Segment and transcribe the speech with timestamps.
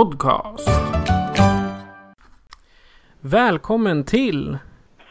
[0.00, 0.68] Podcast.
[3.20, 4.58] Välkommen till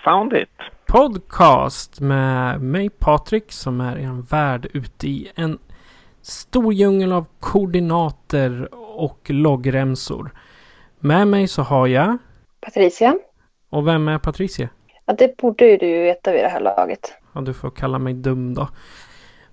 [0.04, 0.50] Found it.
[0.86, 5.60] Podcast med mig Patrik som är en värd ute i en
[6.22, 10.32] stor djungel av koordinater och loggremsor.
[11.00, 12.18] Med mig så har jag,
[12.62, 13.16] Patricia?
[13.70, 14.70] och vem är Patricia?
[15.06, 17.14] Ja, det borde ju du veta vid det här laget.
[17.34, 18.68] Ja, du får kalla mig dum då.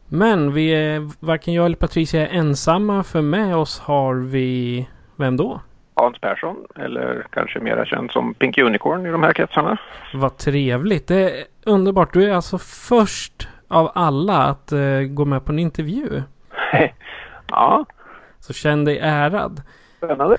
[0.08, 5.36] Men vi är, varken jag eller Patricia är ensamma för med oss har vi, vem
[5.36, 5.60] då?
[5.94, 9.76] Hans Persson, eller kanske mera känd som Pink Unicorn i de här kretsarna.
[10.14, 11.08] Vad trevligt.
[11.08, 12.12] Det är underbart.
[12.12, 16.22] Du är alltså först av alla att eh, gå med på en intervju.
[17.50, 17.84] ja,
[18.40, 19.62] Så känn dig ärad.
[19.96, 20.36] spännande.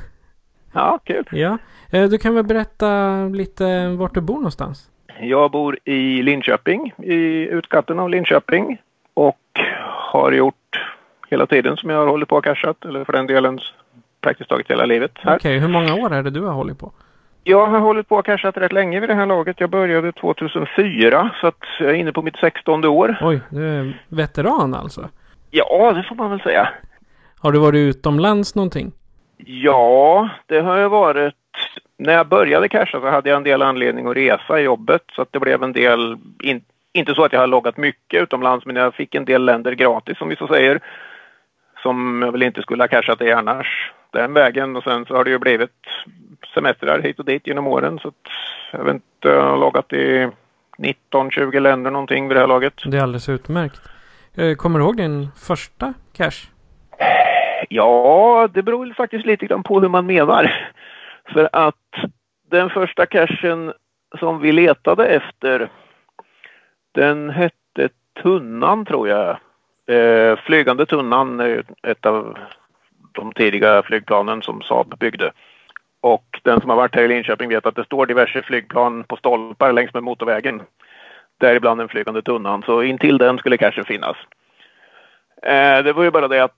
[0.74, 1.26] Ja, kul.
[1.32, 1.58] Ja.
[1.92, 4.90] Eh, du kan väl berätta lite vart du bor någonstans?
[5.20, 8.82] Jag bor i Linköping, i utkanten av Linköping.
[9.14, 9.40] Och
[10.12, 10.86] har gjort
[11.30, 13.60] hela tiden som jag har hållit på och cashat, eller för den delen
[14.22, 15.12] praktiskt taget hela livet.
[15.26, 16.92] Okej, hur många år är det du har hållit på?
[17.44, 19.60] Jag har hållit på cashat rätt länge vid det här laget.
[19.60, 23.18] Jag började 2004, så att jag är inne på mitt 16 år.
[23.22, 25.10] Oj, du är veteran alltså.
[25.52, 26.70] Ja, det får man väl säga.
[27.40, 28.92] Har du varit utomlands någonting?
[29.38, 31.36] Ja, det har jag varit.
[31.98, 35.22] När jag började casha så hade jag en del anledning att resa i jobbet så
[35.22, 36.62] att det blev en del, in,
[36.94, 40.18] inte så att jag har loggat mycket utomlands men jag fick en del länder gratis
[40.18, 40.80] som vi så säger.
[41.84, 45.24] Som jag väl inte skulle ha cashat i annars den vägen och sen så har
[45.24, 45.72] det ju blivit
[46.54, 48.16] semestrar hit och dit genom åren så att
[48.72, 50.30] jag vet inte, jag har loggat i
[51.12, 52.74] 19-20 länder någonting vid det här laget.
[52.86, 53.82] Det är alldeles utmärkt.
[54.36, 56.50] Eh, Kommer du ihåg din första cash?
[57.70, 60.72] Ja, det beror faktiskt lite grann på hur man menar.
[61.34, 61.76] För att
[62.50, 63.74] den första cashen
[64.20, 65.70] som vi letade efter,
[66.92, 67.90] den hette
[68.24, 69.38] Tunnan tror jag.
[69.88, 72.38] Eh, flygande Tunnan är ett av
[73.18, 75.32] de tidiga flygplanen som Saab byggde.
[76.02, 79.16] Och den som har varit här i Linköping vet att det står diverse flygplan på
[79.16, 80.62] stolpar längs med motorvägen.
[81.40, 82.64] Däribland den flygande tunnan.
[82.66, 84.18] Så intill den skulle cashen finnas.
[85.44, 86.56] Eh, det var ju bara det att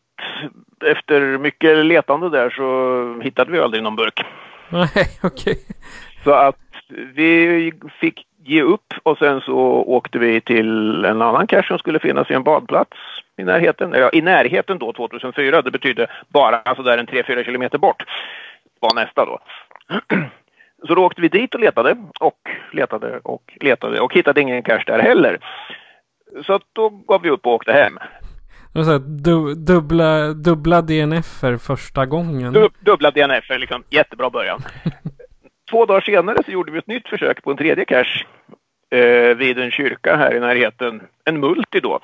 [0.86, 4.25] efter mycket letande där så hittade vi aldrig någon burk.
[4.69, 4.90] Nej,
[5.24, 5.58] okej.
[6.24, 6.56] Så att
[7.14, 9.57] vi fick ge upp och sen så
[9.88, 12.97] åkte vi till en annan cache som skulle finnas i en badplats
[13.38, 13.94] i närheten.
[13.94, 15.61] Ja, i närheten då 2004.
[15.61, 18.03] Det betyder bara sådär en 3-4 kilometer bort
[18.79, 19.39] var nästa då.
[20.88, 22.39] Så då åkte vi dit och letade och
[22.73, 25.39] letade och letade och hittade ingen cache där heller.
[26.45, 27.97] Så då gav vi upp och åkte hem.
[28.73, 32.53] Så här, du, dubbla, dubbla DNF första gången.
[32.53, 34.59] Du, dubbla DNF är liksom jättebra början.
[35.69, 38.25] Två dagar senare så gjorde vi ett nytt försök på en tredje cache
[38.90, 41.02] eh, vid en kyrka här i närheten.
[41.25, 42.00] En multi då.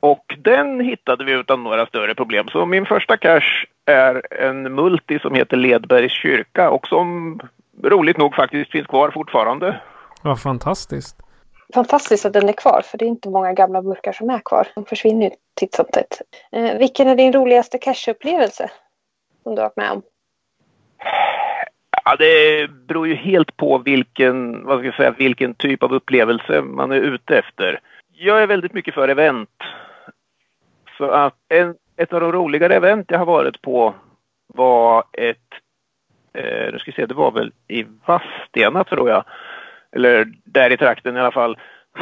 [0.00, 2.48] Och den hittade vi utan några större problem.
[2.48, 7.40] Så min första cache är en multi som heter Ledbergs kyrka och som
[7.82, 9.80] roligt nog faktiskt finns kvar fortfarande.
[10.22, 11.16] Vad fantastiskt.
[11.74, 14.68] Fantastiskt att den är kvar, för det är inte många gamla burkar som är kvar.
[14.74, 16.20] De försvinner ju titt som tätt.
[16.52, 18.70] Eh, vilken är din roligaste cache-upplevelse
[19.42, 20.02] som du har varit med om?
[22.04, 26.62] Ja, det beror ju helt på vilken, vad ska jag säga, vilken typ av upplevelse
[26.62, 27.80] man är ute efter.
[28.12, 29.50] Jag är väldigt mycket för event.
[30.98, 33.94] Så att en, ett av de roligare event jag har varit på
[34.46, 35.36] var ett,
[36.32, 39.24] eh, nu ska vi se, det var väl i Vadstena tror jag.
[39.92, 41.58] Eller där i trakten i alla fall.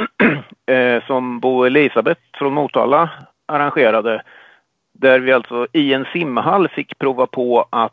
[0.66, 3.10] eh, som Bo Elisabeth från Motala
[3.46, 4.22] arrangerade.
[4.92, 7.92] Där vi alltså i en simhall fick prova på att,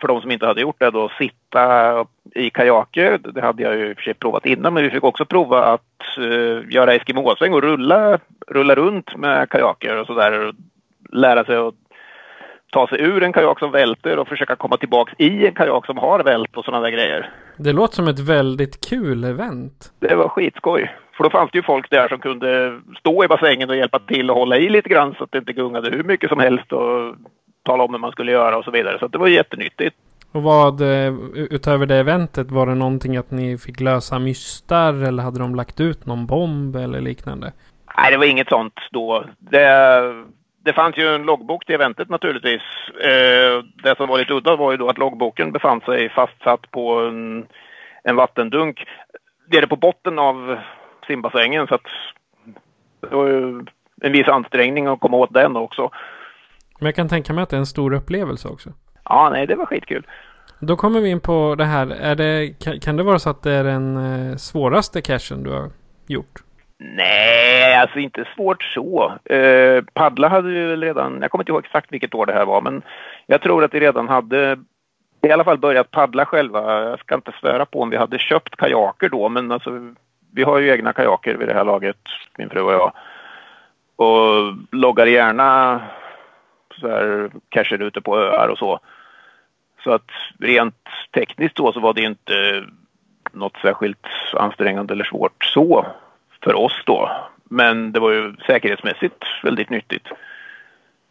[0.00, 3.18] för de som inte hade gjort det då, sitta i kajaker.
[3.18, 5.64] Det hade jag ju i och för sig provat innan, men vi fick också prova
[5.64, 10.52] att eh, göra eskimåsväng och rulla, rulla runt med kajaker och sådär.
[11.12, 11.74] Lära sig att
[12.72, 15.98] ta sig ur en kajak som välter och försöka komma tillbaks i en kajak som
[15.98, 17.30] har vält och sådana där grejer.
[17.56, 19.92] Det låter som ett väldigt kul event.
[19.98, 20.96] Det var skitskoj.
[21.16, 24.30] För då fanns det ju folk där som kunde stå i bassängen och hjälpa till
[24.30, 27.14] och hålla i lite grann så att det inte gungade hur mycket som helst och
[27.62, 28.98] tala om hur man skulle göra och så vidare.
[28.98, 29.96] Så det var jättenyttigt.
[30.32, 31.14] Och vad, eh,
[31.50, 35.80] utöver det eventet, var det någonting att ni fick lösa mystar eller hade de lagt
[35.80, 37.52] ut någon bomb eller liknande?
[37.96, 39.24] Nej, det var inget sånt då.
[39.38, 39.66] Det,
[40.64, 42.62] det fanns ju en loggbok till eventet naturligtvis.
[43.00, 47.00] Eh, det som var lite udda var ju då att loggboken befann sig fastsatt på
[47.00, 47.46] en,
[48.04, 48.84] en vattendunk
[49.52, 50.58] nere på botten av
[51.06, 51.86] simbassängen så att
[53.00, 53.64] det var ju
[54.02, 55.90] en viss ansträngning att komma åt den också.
[56.80, 58.70] Men jag kan tänka mig att det är en stor upplevelse också.
[59.04, 60.06] Ja, nej, det var skitkul.
[60.60, 61.86] Då kommer vi in på det här.
[61.86, 65.70] Är det, kan, det vara så att det är den eh, svåraste cashen du har
[66.06, 66.42] gjort?
[66.78, 69.12] Nej, alltså inte svårt så.
[69.24, 72.44] Eh, paddla hade vi väl redan, jag kommer inte ihåg exakt vilket år det här
[72.44, 72.82] var, men
[73.26, 74.58] jag tror att vi redan hade
[75.22, 76.82] i alla fall börjat paddla själva.
[76.82, 79.94] Jag ska inte svära på om vi hade köpt kajaker då, men alltså
[80.34, 82.00] vi har ju egna kajaker vid det här laget,
[82.38, 82.92] min fru och jag.
[83.96, 85.80] Och loggar gärna
[86.80, 88.80] så här cacher ute på öar och så.
[89.84, 92.64] Så att rent tekniskt då så var det inte
[93.32, 95.86] något särskilt ansträngande eller svårt så
[96.44, 97.10] för oss då.
[97.44, 100.06] Men det var ju säkerhetsmässigt väldigt nyttigt.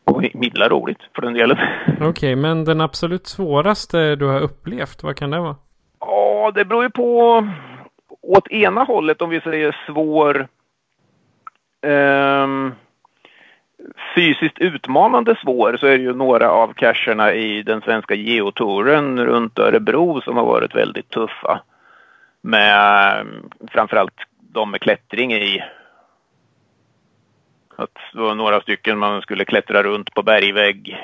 [0.03, 1.57] Och himla roligt för den delen.
[1.87, 5.55] Okej, okay, men den absolut svåraste du har upplevt, vad kan det vara?
[5.99, 7.47] Ja, det beror ju på
[8.21, 10.47] åt ena hållet om vi säger svår
[11.81, 12.73] um,
[14.15, 19.59] fysiskt utmanande svår så är det ju några av cacherna i den svenska geotouren runt
[19.59, 21.61] Örebro som har varit väldigt tuffa.
[22.41, 23.25] Med
[23.71, 24.13] framförallt
[24.53, 25.63] de med klättring i.
[27.75, 30.97] Att det var några stycken man skulle klättra runt på bergvägg.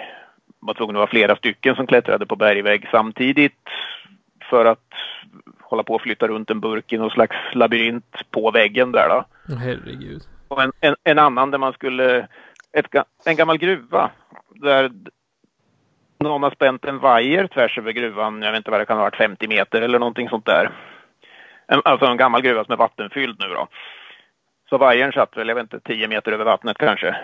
[0.60, 3.70] Man var tvungen att vara flera stycken som klättrade på bergvägg samtidigt
[4.50, 4.90] för att
[5.62, 9.26] hålla på och flytta runt en burk i någon slags labyrint på väggen där då.
[9.56, 10.22] Herregud.
[10.48, 12.28] Och en, en, en annan där man skulle,
[12.76, 12.86] ett,
[13.26, 14.12] en gammal gruva
[14.50, 14.92] där
[16.20, 19.04] någon har spänt en vajer tvärs över gruvan, jag vet inte vad det kan ha
[19.04, 20.72] varit, 50 meter eller någonting sånt där.
[21.68, 23.68] En, alltså en gammal gruva som är vattenfylld nu då.
[24.70, 27.16] Så vajern satt väl, jag vet inte, 10 meter över vattnet kanske.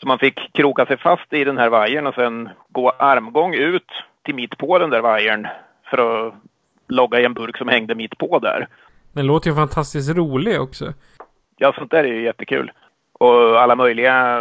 [0.00, 3.90] Så man fick kroka sig fast i den här vajern och sen gå armgång ut
[4.24, 5.46] till mitt på den där vajern
[5.90, 6.34] för att
[6.88, 8.68] logga i en burk som hängde mitt på där.
[9.12, 10.92] Den låter ju fantastiskt rolig också.
[11.56, 12.72] Ja, sånt där är ju jättekul.
[13.18, 14.40] Och alla möjliga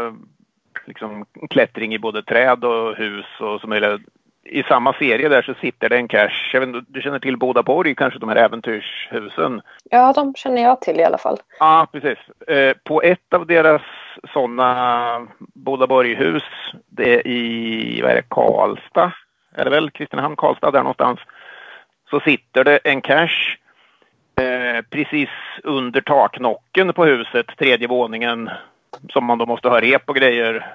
[0.85, 3.99] liksom, klättring i både träd och hus och så möjliga.
[4.45, 6.49] I samma serie där så sitter det en cache.
[6.53, 9.61] Jag vet inte, du känner till Bodaborg, kanske de här äventyrshusen?
[9.89, 11.37] Ja, de känner jag till i alla fall.
[11.59, 12.47] Ja, precis.
[12.47, 13.81] Eh, på ett av deras
[14.33, 16.43] sådana Bodaborghus,
[16.89, 19.11] det är i, vad är det, Karlstad?
[19.55, 19.91] Är det väl?
[19.91, 21.19] Kristinehamn, Karlstad, där någonstans
[22.09, 23.57] så sitter det en cache
[24.41, 25.30] eh, precis
[25.63, 28.50] under taknocken på huset, tredje våningen,
[29.09, 30.68] som man då måste ha rep och grejer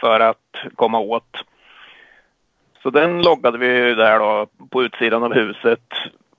[0.00, 1.44] för att komma åt.
[2.82, 5.80] Så den loggade vi där då på utsidan av huset.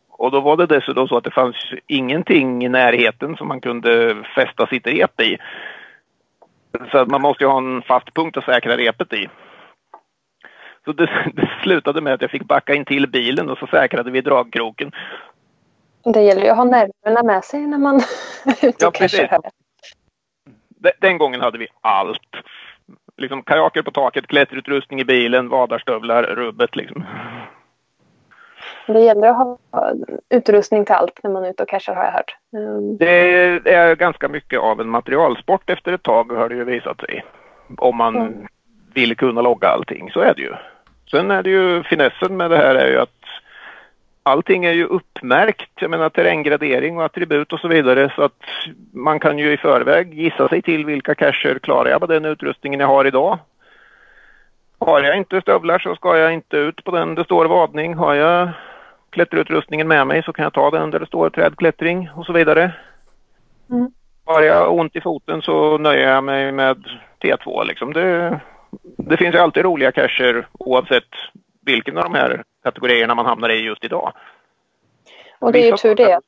[0.09, 1.55] Och då var det dessutom så att det fanns
[1.87, 5.37] ingenting i närheten som man kunde fästa sitt rep i.
[6.91, 9.27] Så man måste ju ha en fast punkt att säkra repet i.
[10.85, 14.11] Så det, det, slutade med att jag fick backa in till bilen och så säkrade
[14.11, 14.91] vi dragkroken.
[16.13, 17.95] Det gäller ju att ha nerverna med sig när man
[18.45, 19.41] är ute och ja,
[21.01, 22.35] Den gången hade vi allt.
[23.17, 27.05] Liksom kajaker på taket, klätterutrustning i bilen, vadarstövlar, rubbet liksom.
[28.87, 29.57] Det gäller att ha
[30.29, 32.35] utrustning till allt när man är ute och cashar har jag hört.
[32.53, 32.97] Mm.
[32.97, 37.25] Det är ganska mycket av en materialsport efter ett tag har det ju visat sig.
[37.77, 38.47] Om man mm.
[38.93, 40.53] vill kunna logga allting, så är det ju.
[41.11, 43.16] Sen är det ju finessen med det här är ju att
[44.27, 45.71] allting är ju uppmärkt.
[45.75, 48.41] Jag menar terränggradering och attribut och så vidare så att
[48.93, 52.79] man kan ju i förväg gissa sig till vilka cacher klarar jag med den utrustningen
[52.79, 53.39] jag har idag.
[54.79, 57.93] Har jag inte stövlar så ska jag inte ut på den det står vadning.
[57.93, 58.49] Har jag
[59.09, 62.71] klätterutrustningen med mig så kan jag ta den där det står trädklättring och så vidare.
[63.69, 63.91] Mm.
[64.25, 66.85] Har jag ont i foten så nöjer jag mig med
[67.23, 67.93] T2 liksom.
[67.93, 68.39] Det,
[68.97, 71.11] det finns ju alltid roliga cacher oavsett
[71.65, 74.13] vilken av de här kategorierna man hamnar i just idag.
[75.39, 76.19] Och det är ju tur det.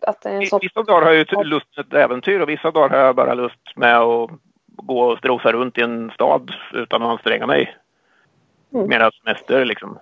[0.00, 0.60] Att det är en sån...
[0.62, 3.34] Vissa dagar har jag ju lust med ett äventyr och vissa dagar har jag bara
[3.34, 4.30] lust med att
[4.66, 7.76] gå och strosa runt i en stad utan att anstränga mig.
[8.74, 8.88] Mm.
[8.88, 9.98] Mera semester liksom.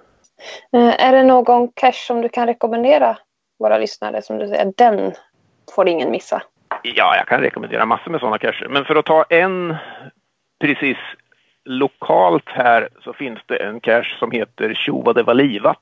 [0.72, 3.18] Eh, är det någon cache som du kan rekommendera
[3.58, 5.12] våra lyssnare som du säger, den
[5.74, 6.42] får ingen missa?
[6.82, 8.68] Ja, jag kan rekommendera massor med sådana cacher.
[8.70, 9.76] Men för att ta en
[10.60, 10.96] precis
[11.70, 15.78] lokalt här så finns det en cache som heter Tjovade Valivat.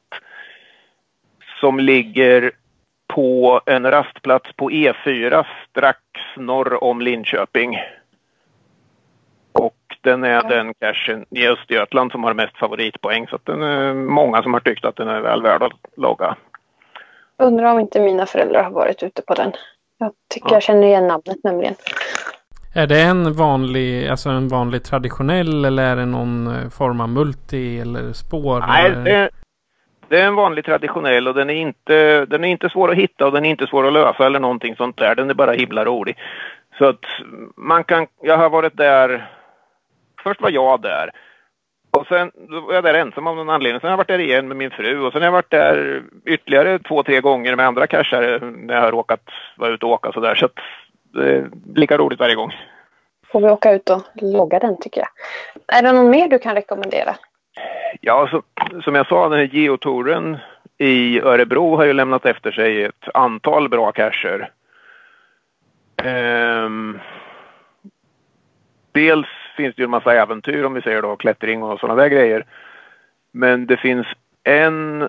[1.61, 2.51] Som ligger
[3.15, 6.01] på en rastplats på E4 strax
[6.37, 7.79] norr om Linköping.
[9.53, 13.95] Och den är den cachen i Östergötland som har mest favoritpoäng så att den är
[13.95, 16.37] många som har tyckt att den är väl värd att logga.
[17.39, 19.53] Undrar om inte mina föräldrar har varit ute på den.
[19.99, 20.55] Jag tycker ja.
[20.55, 21.75] jag känner igen namnet nämligen.
[22.75, 27.09] Är det en vanlig, alltså en vanlig traditionell eller är det någon eh, form av
[27.09, 28.65] multi eller spår?
[28.69, 29.31] Nej, det,
[30.09, 33.27] det, är en vanlig traditionell och den är, inte, den är inte svår att hitta
[33.27, 35.15] och den är inte svår att lösa eller någonting sånt där.
[35.15, 36.17] Den är bara himla rolig.
[36.79, 37.05] Så att
[37.57, 39.31] man kan, jag har varit där,
[40.23, 41.11] först var jag där.
[41.91, 43.81] Och sen var jag där ensam av någon anledning.
[43.81, 46.03] Sen har jag varit där igen med min fru och sen har jag varit där
[46.25, 49.23] ytterligare två, tre gånger med andra cashare när jag har råkat
[49.57, 50.35] vara ute och åka sådär.
[50.35, 50.59] Så att
[51.75, 52.53] lika roligt varje gång.
[53.33, 55.09] Får vi åka ut och logga den tycker jag.
[55.79, 57.17] Är det någon mer du kan rekommendera?
[58.01, 58.43] Ja, så,
[58.83, 60.39] som jag sa, den här geotouren
[60.79, 64.51] i Örebro har ju lämnat efter sig ett antal bra cacher.
[66.05, 67.01] Um,
[68.93, 72.09] dels finns det ju en massa äventyr om vi säger då, klättring och sådana där
[72.09, 72.47] grejer.
[73.33, 74.07] Men det finns
[74.45, 75.09] en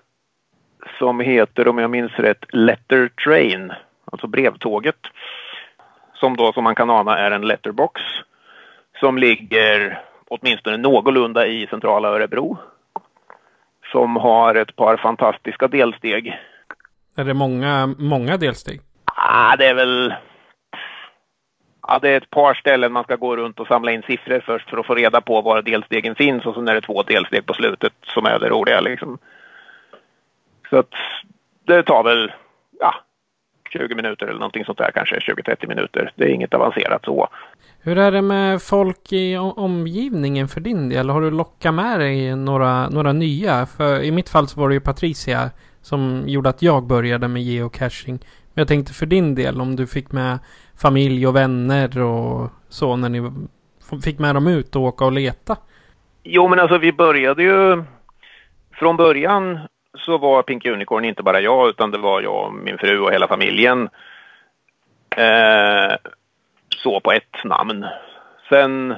[0.99, 3.73] som heter, om jag minns rätt, Letter Train,
[4.05, 4.99] alltså brevtåget
[6.19, 8.01] som då som man kan ana är en letterbox
[8.99, 12.57] som ligger åtminstone någorlunda i centrala Örebro.
[13.91, 16.37] Som har ett par fantastiska delsteg.
[17.17, 18.81] Är det många, många delsteg?
[19.05, 20.13] Ah, det är väl...
[21.87, 24.69] Ja, det är ett par ställen man ska gå runt och samla in siffror först
[24.69, 27.53] för att få reda på var delstegen finns och sen är det två delsteg på
[27.53, 29.17] slutet som är det roliga liksom.
[30.69, 30.93] Så att
[31.65, 32.31] det tar väl,
[32.79, 32.95] ja,
[33.69, 36.11] 20 minuter eller någonting sånt där kanske, 20-30 minuter.
[36.15, 37.27] Det är inget avancerat så.
[37.81, 41.09] Hur är det med folk i omgivningen för din del?
[41.09, 43.65] Har du lockat med dig några, några nya?
[43.65, 45.49] För i mitt fall så var det ju Patricia
[45.81, 48.19] som gjorde att jag började med geocaching.
[48.53, 50.39] Men jag tänkte för din del om du fick med
[50.81, 53.31] familj och vänner och så när ni
[54.03, 55.57] fick med dem ut och åka och leta?
[56.23, 57.83] Jo men alltså vi började ju
[58.73, 59.59] från början
[59.99, 63.27] så var Pink Unicorn inte bara jag utan det var jag, min fru och hela
[63.27, 63.89] familjen.
[65.15, 65.95] Eh,
[66.75, 67.85] så på ett namn.
[68.49, 68.95] Sen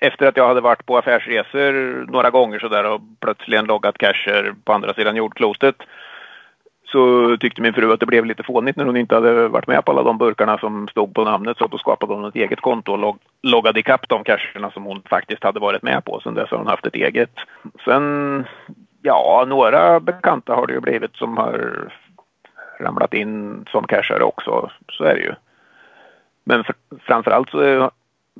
[0.00, 1.72] efter att jag hade varit på affärsresor
[2.12, 5.76] några gånger sådär och plötsligen loggat casher på andra sidan jordklotet
[6.84, 9.84] så tyckte min fru att det blev lite fånigt när hon inte hade varit med
[9.84, 12.92] på alla de burkarna som stod på namnet så då skapade hon ett eget konto
[12.92, 16.20] och log loggade ikapp de casherna som hon faktiskt hade varit med på.
[16.20, 17.30] Sen dess har hon haft ett eget.
[17.84, 18.44] Sen
[19.06, 21.88] Ja, några bekanta har det ju blivit som har
[22.80, 24.70] ramlat in som cashare också.
[24.88, 25.34] Så är det ju.
[26.44, 27.90] Men för, framförallt så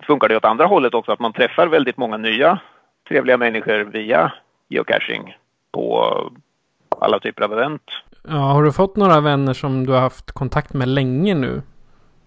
[0.03, 2.59] funkar det åt andra hållet också att man träffar väldigt många nya
[3.09, 4.33] trevliga människor via
[4.69, 5.37] geocaching
[5.73, 6.15] på
[7.01, 7.83] alla typer av event.
[8.29, 11.63] Ja, har du fått några vänner som du har haft kontakt med länge nu?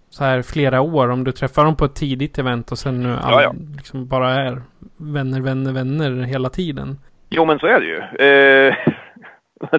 [0.09, 3.17] Så här flera år, om du träffar dem på ett tidigt event och sen nu
[3.21, 3.53] ja, ja.
[3.75, 4.61] liksom bara är
[4.97, 6.97] vänner, vänner, vänner hela tiden.
[7.29, 7.99] Jo, men så är det ju.
[8.27, 8.75] Eh,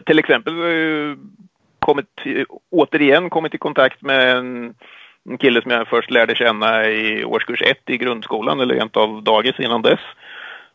[0.07, 1.19] till exempel har jag
[1.79, 2.07] kommit,
[2.71, 4.75] återigen kommit i kontakt med en,
[5.31, 9.23] en kille som jag först lärde känna i årskurs ett i grundskolan eller rent av
[9.23, 10.01] dagis innan dess.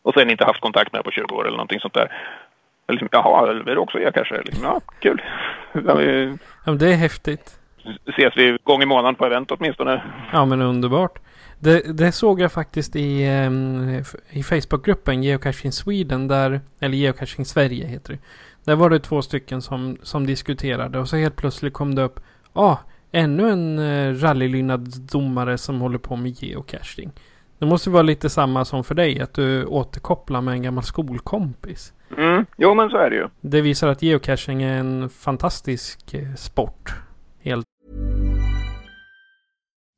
[0.02, 2.12] Och sen inte haft kontakt med på 20 år eller någonting sånt där.
[2.88, 4.42] Liksom, jaha, är det också jag kanske?
[4.42, 5.22] Liksom, ja, kul.
[5.72, 7.60] Ja, det är häftigt.
[8.06, 10.02] Ses vi gång i månaden på event åtminstone.
[10.32, 11.18] Ja, men underbart.
[11.58, 17.86] Det, det, såg jag faktiskt i, um, i Facebookgruppen Geocaching Sweden, där, eller Geocaching Sverige
[17.86, 18.18] heter det.
[18.64, 22.20] Där var det två stycken som, som diskuterade och så helt plötsligt kom det upp,
[22.52, 22.76] ah,
[23.12, 27.12] ännu en uh, rallylynnad domare som håller på med geocaching.
[27.58, 31.92] Det måste vara lite samma som för dig, att du återkopplar med en gammal skolkompis.
[32.16, 33.28] Mm, jo men så är det ju.
[33.40, 36.94] Det visar att geocaching är en fantastisk eh, sport.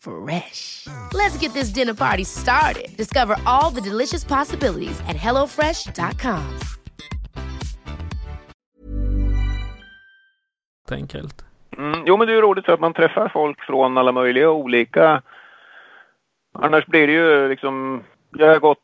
[0.00, 0.86] Fresh.
[1.12, 2.96] Let's get this dinner party started.
[2.96, 6.58] Discover all the delicious possibilities at hellofresh.com.
[10.90, 11.44] Enkelt.
[11.78, 15.22] Mm, jo, men det är ju roligt att man träffar folk från alla möjliga olika...
[16.54, 18.04] Annars blir det ju liksom...
[18.30, 18.78] Jag har gått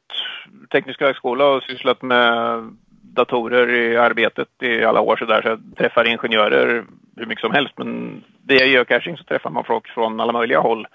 [0.70, 2.76] teknisk högskola och sysslat med
[3.14, 6.84] datorer i arbetet i alla år så där så jag träffar ingenjörer
[7.16, 7.72] hur mycket som helst.
[7.76, 10.86] Men via geocaching så träffar man folk från alla möjliga håll.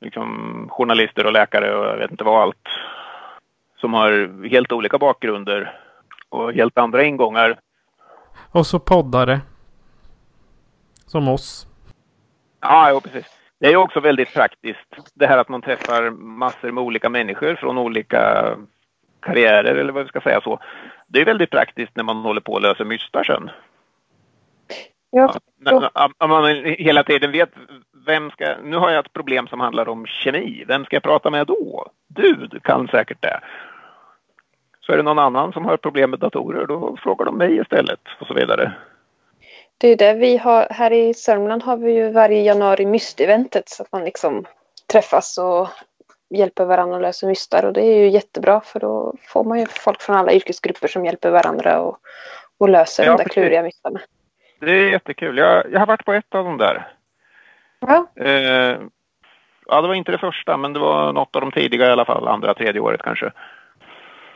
[0.00, 2.68] Liksom journalister och läkare och jag vet inte vad allt.
[3.80, 5.80] Som har helt olika bakgrunder
[6.28, 7.58] och helt andra ingångar.
[8.50, 9.40] Och så poddare.
[11.06, 11.66] Som oss.
[12.60, 13.26] Ja, jo, precis.
[13.60, 17.54] Det är ju också väldigt praktiskt det här att man träffar massor med olika människor
[17.54, 18.46] från olika
[19.26, 20.58] karriärer eller vad vi ska säga så.
[21.06, 23.50] Det är väldigt praktiskt när man håller på och löser mystar sen.
[25.10, 25.34] Ja,
[26.18, 27.50] om man hela tiden vet
[28.06, 28.56] vem ska...
[28.62, 30.64] Nu har jag ett problem som handlar om kemi.
[30.68, 31.86] Vem ska jag prata med då?
[32.08, 33.40] Du, du kan säkert det.
[34.80, 38.00] Så är det någon annan som har problem med datorer, då frågar de mig istället
[38.20, 38.72] och så vidare.
[39.78, 40.66] det är det vi har.
[40.70, 44.44] Här i Sörmland har vi ju varje januari mysteventet så att man liksom
[44.92, 45.68] träffas och
[46.30, 49.66] hjälper varandra att lösa mystar och det är ju jättebra för då får man ju
[49.66, 51.98] folk från alla yrkesgrupper som hjälper varandra och,
[52.58, 53.32] och löser Ja, de där precis.
[53.34, 54.00] kluriga mystarna.
[54.60, 55.38] Det är jättekul.
[55.38, 56.88] Jag, jag har varit på ett av de där.
[57.80, 58.78] Ja, Eh,
[59.66, 62.04] ja, det var inte det första, men det var något av de tidiga i alla
[62.04, 62.28] fall.
[62.28, 63.32] Andra, tredje året kanske.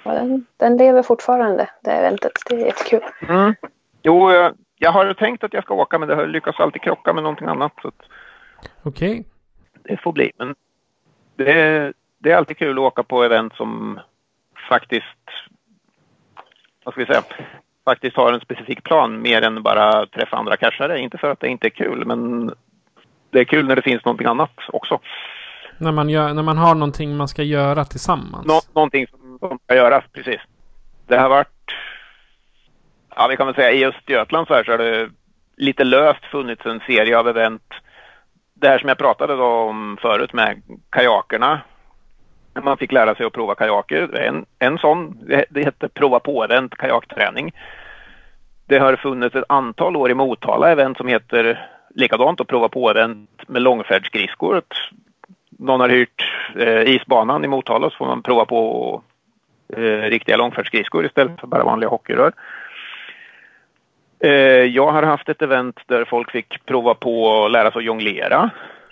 [0.04, 2.32] och den, den lever fortfarande, det eventet.
[2.50, 3.02] Det är jättekul.
[3.28, 3.54] Mm.
[4.02, 7.12] Jo, jag, jag har tänkt att jag ska åka, men det har lyckats alltid krocka
[7.12, 7.72] med någonting annat.
[7.82, 7.94] Så att
[8.82, 9.24] Okej.
[9.82, 10.32] det får bli.
[10.36, 10.54] Men
[11.44, 14.00] det är, det är alltid kul att åka på event som
[14.68, 15.04] faktiskt,
[16.84, 17.22] vad ska vi säga,
[17.84, 21.00] faktiskt har en specifik plan mer än bara träffa andra cashare.
[21.00, 22.52] Inte för att det inte är kul, men
[23.30, 25.00] det är kul när det finns någonting annat också.
[25.78, 28.46] När man, gör, när man har någonting man ska göra tillsammans.
[28.46, 30.40] Nå, någonting som, som ska göras, precis.
[31.06, 31.74] Det har varit,
[33.16, 35.10] ja vi kan väl säga i Östergötland så här så har det
[35.56, 37.72] lite löst funnits en serie av event.
[38.60, 41.60] Det här som jag pratade då om förut med kajakerna.
[42.54, 44.20] När Man fick lära sig att prova kajaker.
[44.20, 45.18] En, en sån,
[45.50, 47.52] det, hette prova på-event, kajakträning.
[48.66, 53.30] Det har funnits ett antal år i Motala event som heter likadant och prova på-event
[53.46, 54.62] med långfärdsskridskor.
[55.50, 56.24] Någon har hyrt
[56.56, 59.02] eh, isbanan i Motala så får man prova på
[59.76, 62.32] eh, riktiga långfärdsskridskor istället för bara vanliga hockeyrör.
[64.20, 67.84] Eh, jag har haft ett event där folk fick prova på att lära sig att
[67.84, 68.50] jonglera.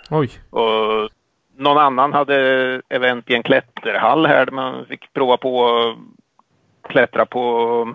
[0.09, 0.29] Oj.
[0.49, 1.09] Och
[1.57, 7.25] någon annan hade event i en klätterhall här där man fick prova på att klättra
[7.25, 7.93] på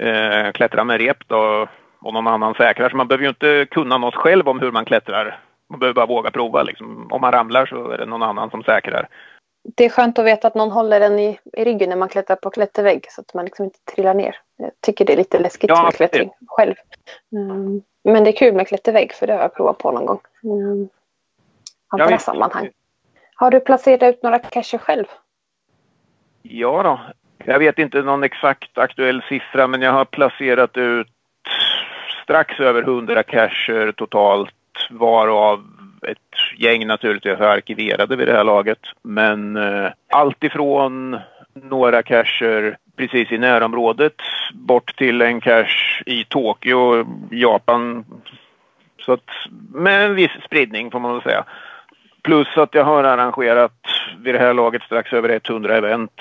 [0.00, 1.68] eh, klättra med rep då
[2.00, 2.90] och någon annan säkrar.
[2.90, 5.38] Så man behöver ju inte kunna något själv om hur man klättrar.
[5.70, 7.08] Man behöver bara våga prova liksom.
[7.10, 9.08] Om man ramlar så är det någon annan som säkrar.
[9.74, 12.36] Det är skönt att veta att någon håller en i, i ryggen när man klättrar
[12.36, 14.36] på klättervägg så att man liksom inte trillar ner.
[14.56, 16.74] Jag tycker det är lite läskigt Ja, med klättring själv.
[17.32, 17.82] Mm.
[18.04, 20.20] Men det är kul med klättervägg för det har jag provat på någon gång.
[20.44, 20.88] Mm.
[21.88, 22.70] Andra Ja, sammanhang.
[23.34, 25.04] Har du placerat ut några cacher själv?
[26.42, 27.00] Ja då.
[27.44, 31.08] Jag vet inte någon exakt aktuell siffra men jag har placerat ut
[32.22, 34.54] strax över 100 cacher totalt
[34.90, 35.64] varav
[36.02, 38.78] ett gäng naturligtvis är arkiverade vid det här laget.
[39.02, 41.18] Men eh, allt ifrån
[41.54, 44.14] några cacher precis i närområdet
[44.52, 48.04] bort till en cache i Tokyo, Japan.
[49.00, 49.30] Så att
[49.74, 51.44] med en viss spridning får man väl säga.
[52.22, 53.80] Plus att jag har arrangerat
[54.18, 56.12] vid det här laget strax över 100 event.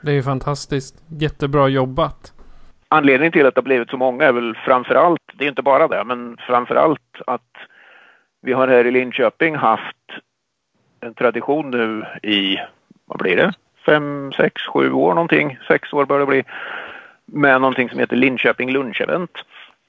[0.00, 1.02] Det är ju fantastiskt.
[1.20, 2.32] Jättebra jobbat.
[2.88, 5.62] Anledningen till att det har blivit så många är väl framför allt, det är inte
[5.62, 7.42] bara det, men framför allt att
[8.40, 9.96] vi har här i Linköping haft
[11.00, 12.58] en tradition nu i,
[13.06, 13.52] vad blir det,
[13.86, 16.44] fem, sex, sju år någonting, sex år bör det bli,
[17.26, 19.44] med någonting som heter Linköping lunchevent.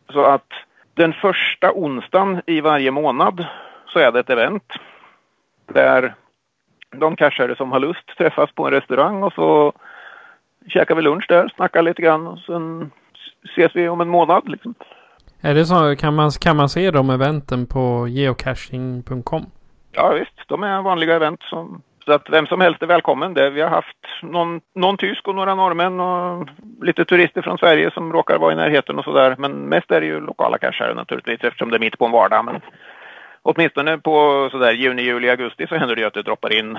[0.10, 0.54] Så att
[0.94, 3.46] den första onsdagen i varje månad
[3.88, 4.74] så är det ett event
[5.66, 6.14] där
[6.92, 9.74] de cashare som har lust träffas på en restaurang och så
[10.68, 12.92] käkar vi lunch där, snackar lite grann och sen
[13.44, 14.50] ses vi om en månad.
[14.50, 14.76] Liksom.
[15.42, 15.96] Är det så?
[15.96, 19.46] Kan man, kan man se de eventen på geocaching.com?
[19.92, 21.42] Ja visst, de är vanliga event.
[21.44, 23.34] Som, så att vem som helst är välkommen.
[23.34, 26.48] Det, vi har haft någon, någon tysk och några norrmän och
[26.82, 29.36] lite turister från Sverige som råkar vara i närheten och sådär.
[29.38, 32.46] Men mest är det ju lokala cashare naturligtvis eftersom det är mitt på en vardag.
[32.46, 32.62] Men
[33.42, 36.78] åtminstone på sådär juni, juli, augusti så händer det ju att det droppar in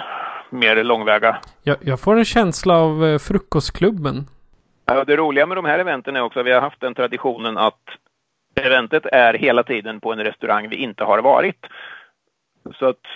[0.51, 1.39] mer långväga.
[1.63, 4.27] Jag, jag får en känsla av eh, frukostklubben.
[4.87, 7.59] Ja, det roliga med de här eventen är också att vi har haft den traditionen
[7.59, 7.81] att
[8.63, 11.67] eventet är hela tiden på en restaurang vi inte har varit.
[12.79, 13.07] Så att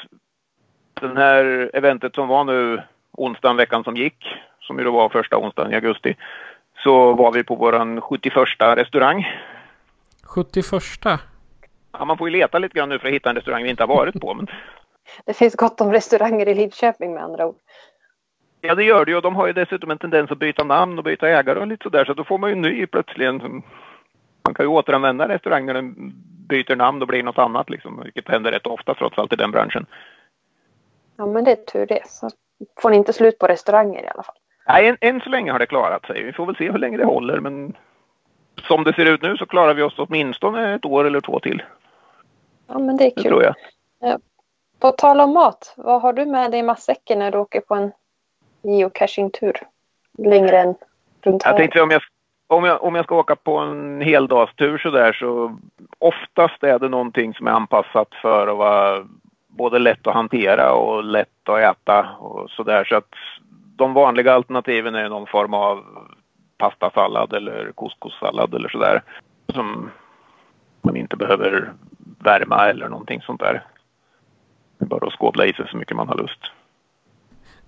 [1.00, 4.26] den här eventet som var nu onsdagen veckan som gick,
[4.60, 6.16] som ju då var första onsdagen i augusti,
[6.82, 9.26] så var vi på våran 71 restaurang.
[10.22, 10.64] 71
[11.98, 13.82] Ja, man får ju leta lite grann nu för att hitta en restaurang vi inte
[13.82, 14.34] har varit på.
[14.34, 14.46] Men...
[15.26, 17.56] Det finns gott om restauranger i Lidköping med andra ord.
[18.60, 21.04] Ja, det gör det ju de har ju dessutom en tendens att byta namn och
[21.04, 23.42] byta ägare och lite sådär så då får man ju en ny plötsligt.
[24.54, 25.94] Man kan ju återanvända restaurang när den
[26.48, 29.50] byter namn och blir något annat liksom, vilket händer rätt ofta trots allt i den
[29.50, 29.86] branschen.
[31.16, 32.02] Ja, men det är tur det.
[32.08, 32.30] Så
[32.80, 34.34] får ni inte slut på restauranger i alla fall.
[34.68, 36.22] Nej, än, än så länge har det klarat sig.
[36.22, 37.76] Vi får väl se hur länge det håller men
[38.68, 41.62] som det ser ut nu så klarar vi oss åtminstone ett år eller två till.
[42.66, 43.30] Ja, men det är Det kul.
[43.30, 43.54] tror jag.
[44.80, 47.74] På tal om mat, vad har du med dig i matsäcken när du åker på
[47.74, 47.92] en
[48.62, 49.56] geocaching-tur?
[50.18, 50.74] Längre än
[51.22, 51.58] runt Jag här.
[51.58, 52.02] tänkte om jag,
[52.46, 55.58] om jag, om jag ska åka på en heldagstur så där så
[55.98, 59.06] oftast är det någonting som är anpassat för att vara
[59.48, 63.14] både lätt att hantera och lätt att äta och så där så att
[63.76, 65.84] de vanliga alternativen är någon form av
[66.58, 69.02] pastasallad eller couscoussallad eller sådär
[69.52, 69.90] som
[70.82, 71.72] man inte behöver
[72.18, 73.64] värma eller någonting sånt där.
[74.78, 76.40] Det är bara att skådla i sig så mycket man har lust.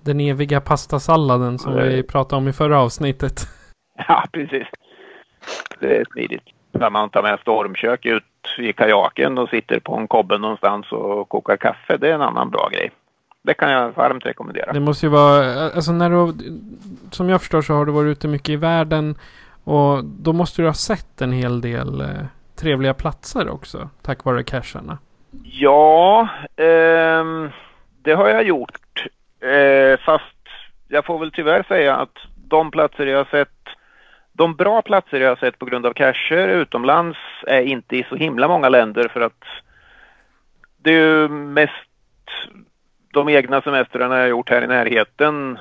[0.00, 3.55] Den eviga pastasalladen som vi pratade om i förra avsnittet.
[4.08, 4.66] Ja, precis.
[5.78, 6.42] Det är smidigt.
[6.72, 8.24] När man tar med stormkök ut
[8.58, 12.50] i kajaken och sitter på en kobbe någonstans och kokar kaffe, det är en annan
[12.50, 12.90] bra grej.
[13.42, 14.72] Det kan jag varmt rekommendera.
[14.72, 16.34] Det måste ju vara, alltså när du,
[17.10, 19.18] som jag förstår så har du varit ute mycket i världen
[19.64, 22.06] och då måste du ha sett en hel del eh,
[22.56, 24.98] trevliga platser också tack vare cacherna.
[25.44, 27.50] Ja, ehm,
[28.02, 29.06] det har jag gjort.
[29.40, 30.24] Eh, fast
[30.88, 33.55] jag får väl tyvärr säga att de platser jag har sett,
[34.36, 38.16] de bra platser jag har sett på grund av cacher utomlands är inte i så
[38.16, 39.44] himla många länder för att
[40.76, 41.72] det är ju mest
[43.12, 45.58] de egna semestrarna jag har gjort här i närheten.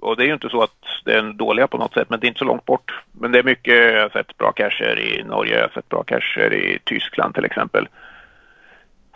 [0.00, 2.26] Och det är ju inte så att det är dåliga på något sätt, men det
[2.26, 3.02] är inte så långt bort.
[3.12, 6.02] Men det är mycket, jag har sett bra cacher i Norge, jag har sett bra
[6.02, 7.88] cacher i Tyskland till exempel.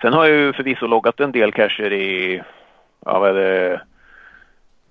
[0.03, 2.43] Sen har jag ju förvisso loggat en del cacher i,
[3.05, 3.81] ja vad är det,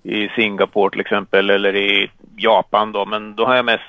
[0.04, 3.84] i Singapore till exempel eller i Japan då, men då har jag mest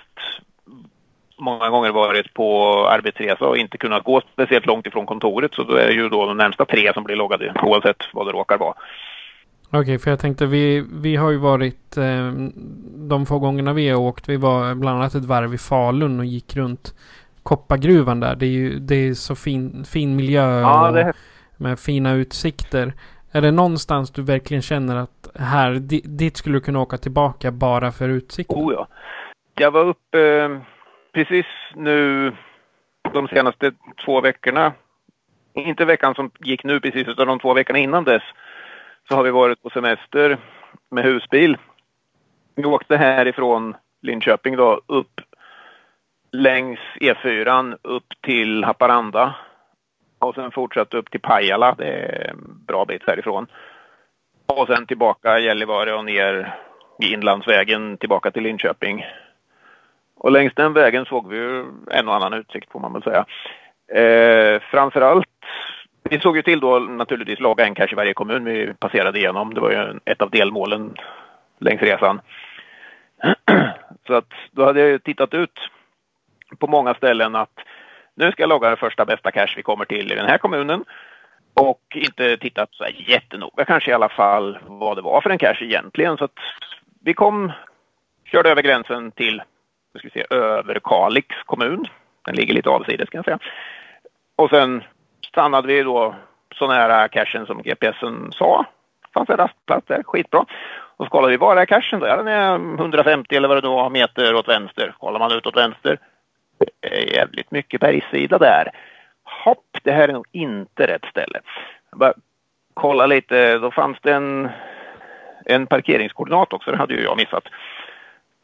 [1.38, 5.74] många gånger varit på arbetsresa och inte kunnat gå speciellt långt ifrån kontoret så då
[5.74, 8.74] är det ju då de närmsta tre som blir loggade oavsett vad det råkar vara.
[9.74, 12.32] Okej, för jag tänkte vi, vi har ju varit eh,
[12.94, 14.28] de få gångerna vi har åkt.
[14.28, 16.94] Vi var bland annat ett varv i Falun och gick runt
[17.42, 18.36] koppargruvan där.
[18.36, 21.12] Det är ju det är så fin, fin miljö Ja, det,
[21.56, 22.92] med fina utsikter.
[23.32, 25.74] Är det någonstans du verkligen känner att här,
[26.18, 28.58] dit skulle du kunna åka tillbaka bara för utsikten?
[28.58, 28.86] oh ja.
[29.54, 30.58] Jag var uppe eh,
[31.12, 32.32] precis nu
[33.12, 33.72] de senaste
[34.04, 34.72] två veckorna.
[35.54, 38.22] Inte veckan som gick nu precis utan de två veckorna innan dess.
[39.08, 40.38] Så har vi varit på semester
[40.90, 41.56] med husbil.
[42.54, 45.20] Vi åkte härifrån Linköping då upp
[46.32, 49.34] längs E4 upp till Haparanda.
[50.22, 53.46] Och sen fortsatte upp till Pajala, det är en bra bit härifrån.
[54.46, 56.54] Och sen tillbaka Gällivare och ner
[57.02, 59.06] i inlandsvägen tillbaka till Linköping.
[60.16, 63.24] Och längs den vägen såg vi ju en och annan utsikt får man väl säga.
[63.94, 65.26] Eh, framförallt,
[66.02, 69.54] vi såg ju till då naturligtvis laga en cash i varje kommun vi passerade igenom.
[69.54, 70.94] Det var ju ett av delmålen
[71.58, 72.20] längs resan.
[74.06, 75.58] Så att då hade jag ju tittat ut
[76.58, 77.58] på många ställen att
[78.14, 80.84] nu ska jag logga den första bästa cache vi kommer till i den här kommunen.
[81.54, 85.38] Och inte tittat så här jättenoga kanske i alla fall vad det var för en
[85.38, 86.16] cache egentligen.
[86.16, 86.38] Så att
[87.04, 87.52] vi kom,
[88.24, 89.42] körde över gränsen till
[89.98, 91.86] ska vi se, Överkalix kommun.
[92.24, 93.38] Den ligger lite avsides kan jag säga.
[94.36, 94.82] Och sen
[95.26, 96.14] stannade vi då
[96.54, 98.66] så nära cachen som GPSen sa.
[99.02, 100.44] Det fanns en rastplats där, skitbra.
[100.96, 102.06] Och så kollade vi, var är cachen då?
[102.06, 104.94] Ja, den är 150 eller vad det då var meter åt vänster.
[104.98, 105.98] Kollar man ut åt vänster.
[106.80, 108.70] Det är jävligt mycket bergssida där.
[109.44, 111.40] Hopp, det här är nog inte rätt ställe.
[111.90, 112.12] Jag bara
[112.74, 114.48] kolla lite, då fanns det en,
[115.44, 117.44] en parkeringskoordinat också, det hade ju jag missat.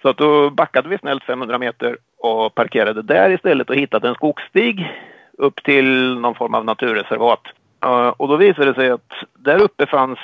[0.03, 4.15] Så att då backade vi snällt 500 meter och parkerade där istället och hittade en
[4.15, 4.93] skogsstig
[5.39, 7.43] upp till någon form av naturreservat.
[8.17, 10.19] Och då visade det sig att där uppe fanns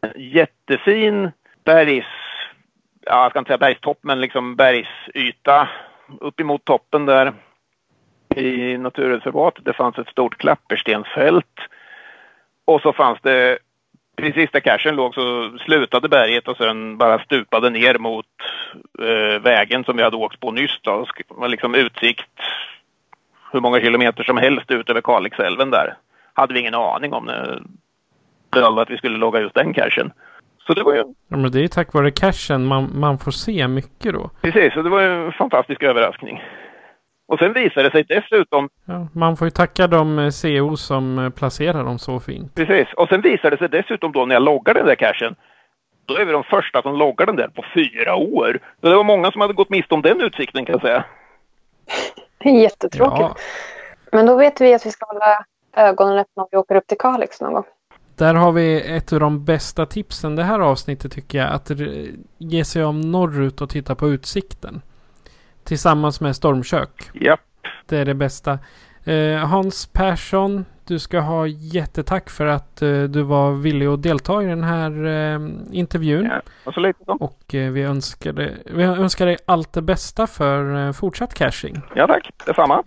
[0.00, 1.30] en jättefin
[1.64, 2.06] bergs,
[3.00, 5.68] ja, jag ska inte säga bergstopp, men liksom bergsyta
[6.20, 7.32] uppemot toppen där
[8.36, 9.64] i naturreservatet.
[9.64, 11.60] Det fanns ett stort klapperstensfält
[12.64, 13.58] Och så fanns det,
[14.16, 18.26] precis där cachen låg så slutade berget och sen bara stupade ner mot
[18.98, 20.78] eh, vägen som vi hade åkt på nyss.
[20.82, 21.06] Då.
[21.16, 22.30] Det var liksom utsikt
[23.52, 25.96] hur många kilometer som helst ut över Kalixälven där.
[26.32, 27.62] Hade vi ingen aning om när
[28.50, 30.12] det att vi skulle logga just den cachen.
[30.68, 31.04] Så det var ju...
[31.28, 34.30] Ja, men det är tack vare cashen man, man får se mycket då.
[34.42, 36.42] Precis, och det var ju en fantastisk överraskning.
[37.28, 38.68] Och sen visade det sig dessutom...
[38.84, 42.54] Ja, man får ju tacka de eh, CO som eh, placerar dem så fint.
[42.54, 45.34] Precis, och sen visade det sig dessutom då när jag loggade den där cashen
[46.06, 48.60] då är vi de första som loggar den där på fyra år.
[48.80, 51.04] Så det var många som hade gått miste om den utsikten kan jag säga.
[52.38, 53.20] Det är jättetråkigt.
[53.20, 53.36] Ja.
[54.12, 55.44] Men då vet vi att vi ska hålla
[55.76, 57.64] ögonen öppna om vi åker upp till Kalix någon gång.
[58.18, 61.52] Där har vi ett av de bästa tipsen det här avsnittet tycker jag.
[61.52, 61.70] Att
[62.38, 64.82] ge sig om norrut och titta på utsikten.
[65.64, 67.10] Tillsammans med stormkök.
[67.14, 67.40] Japp.
[67.86, 68.58] Det är det bästa.
[69.04, 74.42] Eh, Hans Persson, du ska ha jättetack för att eh, du var villig att delta
[74.42, 75.40] i den här eh,
[75.72, 76.24] intervjun.
[76.24, 77.12] Ja, och så lite då.
[77.12, 81.82] Och vi, önskar dig, vi önskar dig allt det bästa för fortsatt caching.
[81.94, 82.82] Ja tack, detsamma.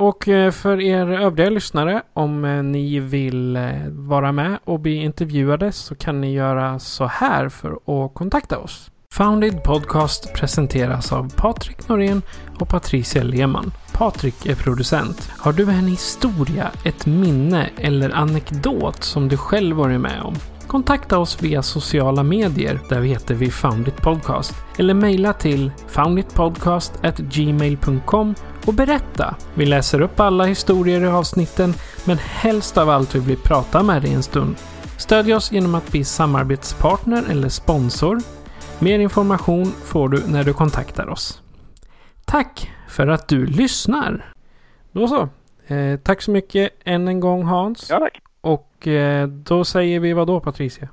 [0.00, 4.94] Och eh, för er övriga lyssnare, om eh, ni vill eh, vara med och bli
[4.94, 8.90] intervjuade så kan ni göra så här för att kontakta oss.
[9.12, 12.22] Founded Podcast presenteras av Patrik Norén
[12.58, 13.72] och Patricia Lehmann.
[13.92, 15.30] Patrik är producent.
[15.38, 20.34] Har du en historia, ett minne eller anekdot som du själv varit med om?
[20.70, 28.34] Kontakta oss via sociala medier där vi heter vi Foundit Podcast eller mejla till founditpodcast@gmail.com
[28.66, 29.36] och berätta.
[29.54, 34.02] Vi läser upp alla historier i avsnitten men helst av allt vill vi prata med
[34.02, 34.56] dig en stund.
[34.98, 38.18] Stödj oss genom att bli samarbetspartner eller sponsor.
[38.78, 41.42] Mer information får du när du kontaktar oss.
[42.24, 44.32] Tack för att du lyssnar!
[44.92, 45.28] Då så.
[45.74, 47.86] Eh, tack så mycket än en gång Hans.
[47.90, 48.20] Ja, tack.
[48.40, 50.88] Och eh, då säger vi vad då Patricia?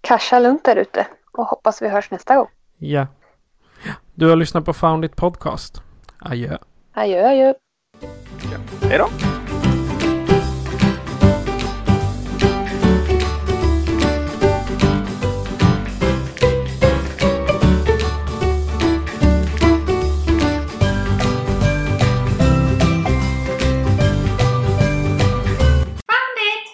[0.00, 2.48] Casha lugnt där ute och hoppas vi hörs nästa gång.
[2.78, 3.06] Ja.
[4.14, 5.82] Du har lyssnat på Found It Podcast.
[6.18, 6.58] Adjö.
[6.94, 7.54] Adjö, adjö.
[8.52, 8.58] Ja.
[8.88, 9.29] Hej då.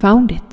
[0.00, 0.49] Found it.